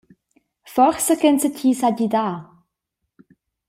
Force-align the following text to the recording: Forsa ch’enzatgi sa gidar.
Forsa 0.73 1.13
ch’enzatgi 1.19 1.69
sa 1.79 1.89
gidar. 1.97 2.35